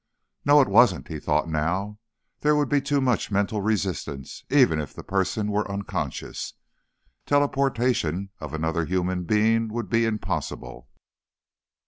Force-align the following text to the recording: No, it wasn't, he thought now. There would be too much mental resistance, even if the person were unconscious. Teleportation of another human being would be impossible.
No, 0.45 0.59
it 0.61 0.67
wasn't, 0.67 1.09
he 1.09 1.19
thought 1.19 1.47
now. 1.47 1.99
There 2.39 2.55
would 2.55 2.69
be 2.69 2.81
too 2.81 3.01
much 3.01 3.29
mental 3.29 3.61
resistance, 3.61 4.43
even 4.49 4.81
if 4.81 4.95
the 4.95 5.03
person 5.03 5.51
were 5.51 5.69
unconscious. 5.71 6.55
Teleportation 7.27 8.31
of 8.39 8.55
another 8.55 8.85
human 8.85 9.25
being 9.25 9.67
would 9.67 9.89
be 9.91 10.05
impossible. 10.07 10.89